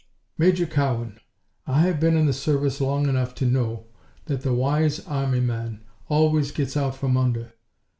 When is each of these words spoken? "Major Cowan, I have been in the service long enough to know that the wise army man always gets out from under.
"Major 0.35 0.65
Cowan, 0.65 1.19
I 1.67 1.81
have 1.81 1.99
been 1.99 2.17
in 2.17 2.25
the 2.25 2.33
service 2.33 2.81
long 2.81 3.07
enough 3.07 3.35
to 3.35 3.45
know 3.45 3.85
that 4.25 4.41
the 4.41 4.51
wise 4.51 5.05
army 5.05 5.41
man 5.41 5.83
always 6.09 6.51
gets 6.51 6.75
out 6.75 6.95
from 6.95 7.15
under. 7.17 7.53